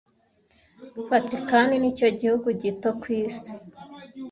Vatikani 1.09 1.75
nicyo 1.79 2.07
gihugu 2.19 2.47
gito 2.61 2.89
ku 3.01 3.07
isi 3.23 3.51